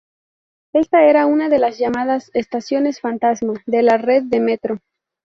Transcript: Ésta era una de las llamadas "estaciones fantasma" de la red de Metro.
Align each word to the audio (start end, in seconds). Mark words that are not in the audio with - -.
Ésta 0.73 1.03
era 1.05 1.27
una 1.27 1.47
de 1.47 1.59
las 1.59 1.77
llamadas 1.77 2.31
"estaciones 2.33 2.99
fantasma" 3.01 3.53
de 3.67 3.83
la 3.83 3.99
red 3.99 4.23
de 4.23 4.39
Metro. 4.39 4.79